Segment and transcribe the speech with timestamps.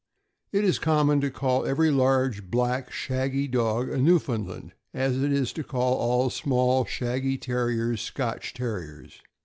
[0.51, 5.31] It is as common to call every large, black, shaggy dog a Newfoundland as it
[5.31, 9.21] is to call all small, shaggy Terriers Scotch Terriers.